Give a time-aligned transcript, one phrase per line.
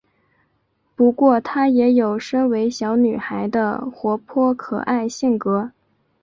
[0.95, 5.73] 不过她也有身为小女孩的活泼可爱性格。